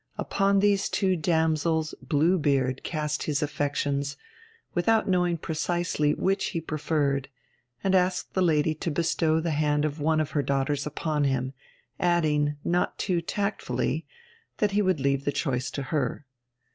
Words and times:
Upon 0.17 0.61
these 0.61 0.89
two 0.89 1.15
damsels 1.15 1.93
Blue 2.01 2.39
Beard 2.39 2.81
cast 2.83 3.21
his 3.25 3.43
affections, 3.43 4.17
without 4.73 5.07
knowing 5.07 5.37
precisely 5.37 6.15
which 6.15 6.47
he 6.57 6.59
preferred; 6.59 7.29
and 7.83 7.93
asked 7.93 8.33
the 8.33 8.41
lady 8.41 8.73
to 8.73 8.89
bestow 8.89 9.39
the 9.39 9.51
hand 9.51 9.85
of 9.85 10.01
one 10.01 10.19
of 10.19 10.31
her 10.31 10.41
daughters 10.41 10.87
upon 10.87 11.25
him, 11.25 11.53
adding, 11.99 12.55
not 12.63 12.97
too 12.97 13.21
tactfully, 13.21 14.07
that 14.57 14.71
he 14.71 14.81
would 14.81 14.99
leave 14.99 15.23
the 15.23 15.31
choice 15.31 15.69
to 15.69 15.83
her. 15.93 16.25